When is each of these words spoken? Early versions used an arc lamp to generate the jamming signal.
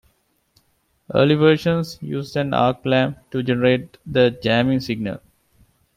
Early 1.13 1.35
versions 1.35 2.01
used 2.01 2.35
an 2.35 2.55
arc 2.55 2.83
lamp 2.87 3.19
to 3.29 3.43
generate 3.43 3.97
the 4.03 4.31
jamming 4.31 4.79
signal. 4.79 5.19